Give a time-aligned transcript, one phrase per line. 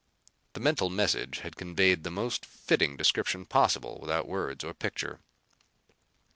[0.53, 5.19] The mental message had conveyed the most fitting description possible without words or picture.